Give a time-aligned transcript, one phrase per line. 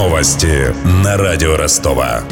[0.00, 2.22] Новости на радио Ростова.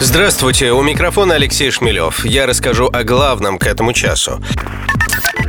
[0.00, 2.24] Здравствуйте, у микрофона Алексей Шмелев.
[2.24, 4.42] Я расскажу о главном к этому часу.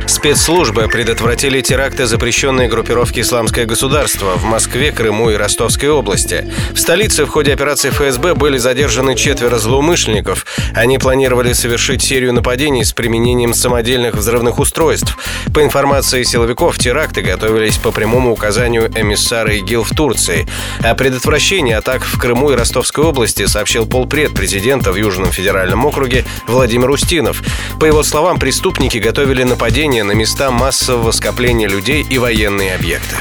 [0.08, 6.50] Спецслужбы предотвратили теракты запрещенной группировки «Исламское государство» в Москве, Крыму и Ростовской области.
[6.72, 10.46] В столице в ходе операции ФСБ были задержаны четверо злоумышленников.
[10.74, 15.18] Они планировали совершить серию нападений с применением самодельных взрывных устройств.
[15.52, 20.48] По информации силовиков, теракты готовились по прямому указанию эмиссара ИГИЛ в Турции.
[20.82, 26.24] О предотвращении атак в Крыму и Ростовской области сообщил полпред президента в Южном федеральном округе
[26.46, 27.42] Владимир Устинов.
[27.78, 33.16] По его словам, преступники готовили нападение на места массового скопления людей и военные объекты.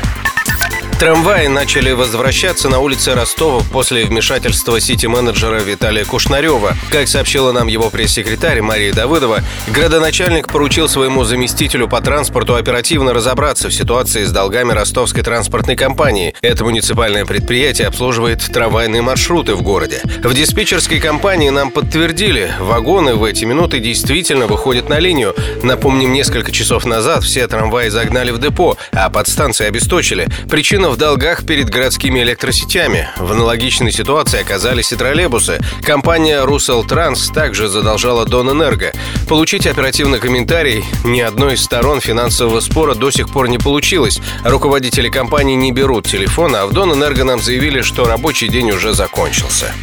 [1.00, 6.76] Трамваи начали возвращаться на улицы Ростова после вмешательства сити-менеджера Виталия Кушнарева.
[6.92, 13.70] Как сообщила нам его пресс-секретарь Мария Давыдова, градоначальник поручил своему заместителю по транспорту оперативно разобраться
[13.70, 16.34] в ситуации с долгами ростовской транспортной компании.
[16.42, 20.02] Это муниципальное предприятие обслуживает трамвайные маршруты в городе.
[20.24, 25.36] В диспетчерской компании нам подтвердили, вагоны в эти минуты действительно выходят на линию.
[25.62, 30.28] Напомним, несколько часов назад все трамваи загнали в депо, а подстанции обесточили.
[30.50, 33.10] Причина в долгах перед городскими электросетями.
[33.18, 35.60] В аналогичной ситуации оказались и троллейбусы.
[35.82, 38.94] Компания «Русел Транс» также задолжала Донэнерго.
[39.28, 44.20] Получить оперативный комментарий ни одной из сторон финансового спора до сих пор не получилось.
[44.44, 49.74] Руководители компании не берут телефон, а в Донэнерго нам заявили, что рабочий день уже закончился.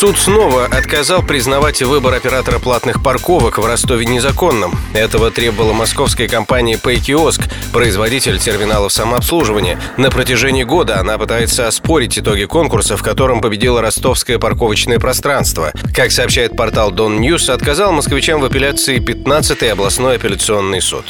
[0.00, 4.72] Суд снова отказал признавать выбор оператора платных парковок в Ростове незаконным.
[4.94, 9.78] Этого требовала московская компания «Пейкиоск», производитель терминалов самообслуживания.
[9.98, 15.70] На протяжении года она пытается оспорить итоги конкурса, в котором победило ростовское парковочное пространство.
[15.94, 21.04] Как сообщает портал Дон Ньюс, отказал москвичам в апелляции 15-й областной апелляционный суд.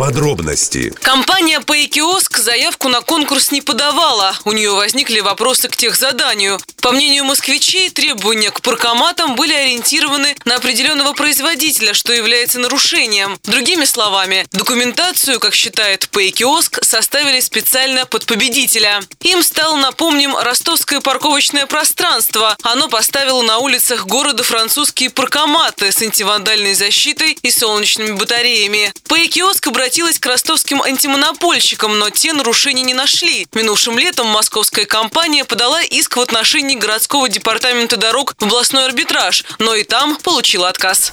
[0.00, 0.94] Подробности.
[1.02, 4.32] Компания «Пейкиоск» заявку на конкурс не подавала.
[4.46, 6.56] У нее возникли вопросы к техзаданию.
[6.80, 13.38] По мнению москвичей, требования к паркоматам были ориентированы на определенного производителя, что является нарушением.
[13.44, 19.00] Другими словами, документацию, как считает «Пейкиоск», составили специально под победителя.
[19.20, 22.56] Им стало, напомним, ростовское парковочное пространство.
[22.62, 28.92] Оно поставило на улицах города французские паркоматы с антивандальной защитой и солнечными батареями.
[29.08, 33.46] Обратился обратилась к ростовским антимонопольщикам, но те нарушений не нашли.
[33.54, 39.74] Минувшим летом московская компания подала иск в отношении городского департамента дорог в областной арбитраж, но
[39.74, 41.12] и там получила отказ.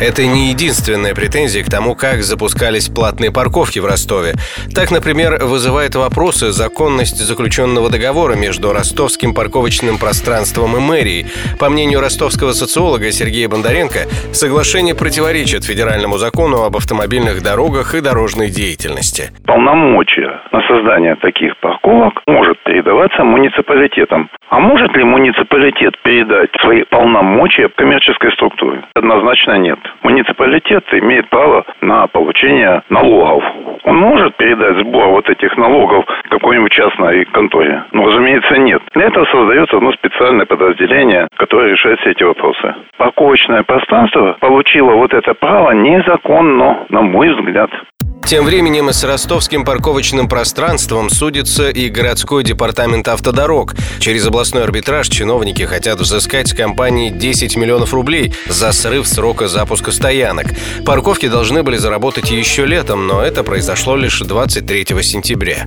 [0.00, 4.32] Это не единственная претензия к тому, как запускались платные парковки в Ростове.
[4.74, 11.26] Так, например, вызывает вопросы законность заключенного договора между ростовским парковочным пространством и мэрией.
[11.60, 18.50] По мнению ростовского социолога Сергея Бондаренко, соглашение противоречит федеральному закону об автомобильных дорогах и дорожной
[18.50, 19.30] деятельности.
[19.46, 24.28] Полномочия на создание таких парковок может передаваться муниципалитетам.
[24.50, 28.82] А может ли муниципалитет передать свои полномочия коммерческой структуре?
[28.94, 33.44] Однозначно нет муниципалитет имеет право на получение налогов.
[33.84, 37.84] Он может передать сбор вот этих налогов какой-нибудь частной конторе?
[37.92, 38.82] Ну, разумеется, нет.
[38.94, 42.74] Для этого создается одно специальное подразделение, которое решает все эти вопросы.
[42.96, 47.70] Парковочное пространство получило вот это право незаконно, на мой взгляд.
[48.26, 53.74] Тем временем с ростовским парковочным пространством судится и городской департамент автодорог.
[53.98, 59.92] Через областной арбитраж чиновники хотят взыскать с компании 10 миллионов рублей за срыв срока запуска
[59.92, 60.46] стоянок.
[60.86, 65.66] Парковки должны были заработать еще летом, но это произошло лишь 23 сентября.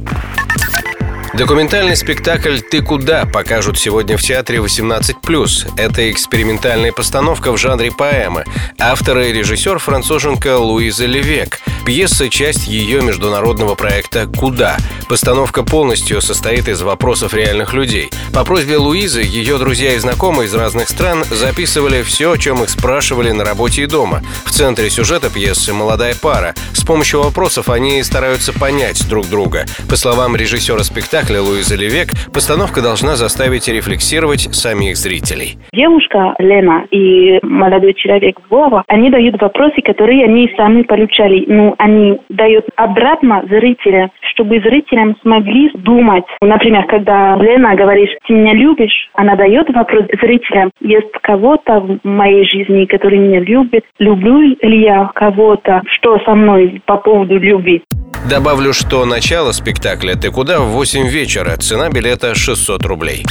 [1.37, 5.71] Документальный спектакль «Ты куда?» покажут сегодня в театре 18+.
[5.77, 8.43] Это экспериментальная постановка в жанре поэмы.
[8.79, 11.59] Автор и режиссер француженка Луиза Левек.
[11.85, 14.77] Пьеса– часть ее международного проекта «Куда?».
[15.07, 18.09] Постановка полностью состоит из вопросов реальных людей.
[18.33, 22.69] По просьбе Луизы ее друзья и знакомые из разных стран записывали все, о чем их
[22.69, 24.21] спрашивали на работе и дома.
[24.43, 26.55] В центре сюжета пьесы молодая пара.
[26.73, 29.65] С помощью вопросов они стараются понять друг друга.
[29.87, 35.57] По словам режиссера спектакля Луизы Левек, постановка должна заставить рефлексировать самих зрителей.
[35.73, 41.43] Девушка Лена и молодой человек Вова, они дают вопросы, которые они сами получали.
[41.47, 46.25] Ну, они дают обратно зрителя, чтобы зрителям смогли думать.
[46.41, 52.45] Например, когда Лена говорит, ты меня любишь, она дает вопрос зрителям, есть кого-то в моей
[52.45, 57.83] жизни, который меня любит, люблю ли я кого-то, что со мной по поводу любви.
[58.29, 61.55] Добавлю, что начало спектакля «Ты куда?» в 8 вечера.
[61.55, 63.25] Цена билета 600 рублей.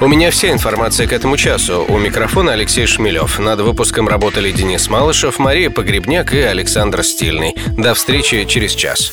[0.00, 1.84] У меня вся информация к этому часу.
[1.86, 3.38] У микрофона Алексей Шмелев.
[3.38, 7.54] Над выпуском работали Денис Малышев, Мария Погребняк и Александр Стильный.
[7.76, 9.12] До встречи через час.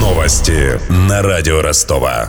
[0.00, 2.28] Новости на радио Ростова.